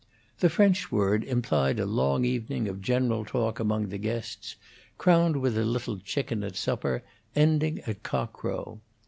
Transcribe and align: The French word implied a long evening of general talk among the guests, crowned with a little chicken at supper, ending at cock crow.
The 0.39 0.49
French 0.49 0.91
word 0.91 1.23
implied 1.23 1.79
a 1.79 1.85
long 1.85 2.25
evening 2.25 2.67
of 2.67 2.81
general 2.81 3.23
talk 3.23 3.59
among 3.59 3.89
the 3.89 3.99
guests, 3.99 4.55
crowned 4.97 5.37
with 5.37 5.55
a 5.59 5.63
little 5.63 5.99
chicken 5.99 6.43
at 6.43 6.55
supper, 6.55 7.03
ending 7.35 7.81
at 7.85 8.01
cock 8.01 8.33
crow. 8.33 8.79